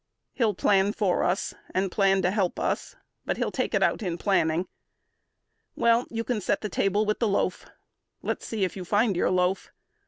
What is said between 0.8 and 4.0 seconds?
for us and plan To help us, but he'll take it